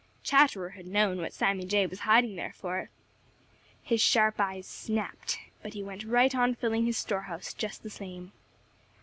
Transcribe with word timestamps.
Chatterer 0.23 0.69
had 0.69 0.87
known 0.87 1.19
what 1.19 1.31
Sammy 1.31 1.63
Jay 1.63 1.85
was 1.85 1.99
hiding 1.99 2.35
there 2.35 2.53
for. 2.53 2.89
His 3.83 4.01
sharp 4.01 4.39
eyes 4.39 4.65
snapped, 4.65 5.37
but 5.61 5.75
he 5.75 5.83
went 5.83 6.03
right 6.05 6.33
on 6.33 6.55
filling 6.55 6.87
his 6.87 6.97
store 6.97 7.21
house 7.29 7.53
just 7.53 7.83
the 7.83 7.91
same. 7.91 8.31